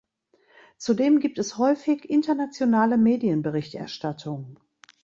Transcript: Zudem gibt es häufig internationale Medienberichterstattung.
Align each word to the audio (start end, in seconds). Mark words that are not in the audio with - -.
Zudem 0.79 1.19
gibt 1.19 1.37
es 1.37 1.59
häufig 1.59 2.09
internationale 2.09 2.97
Medienberichterstattung. 2.97 4.59